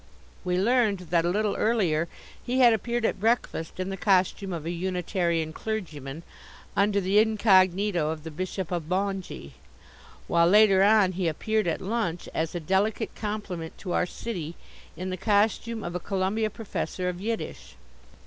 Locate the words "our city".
13.91-14.55